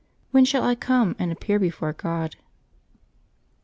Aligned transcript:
When 0.31 0.45
shall 0.45 0.63
I 0.63 0.73
come 0.73 1.15
and 1.19 1.31
appear 1.31 1.59
before 1.59 1.93
God?" 1.93 2.35